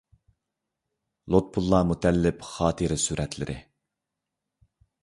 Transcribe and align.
لۇتپۇللا 1.35 1.83
مۇتەللىپ 1.91 2.43
خاتىرە 2.49 2.99
سۈرەتلىرى. 3.07 3.61